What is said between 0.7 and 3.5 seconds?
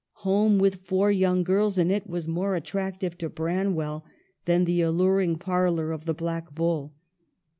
four young girls in it was more attractive to